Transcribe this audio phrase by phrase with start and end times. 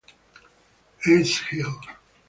[1.05, 1.37] S.
[1.51, 1.79] Hill.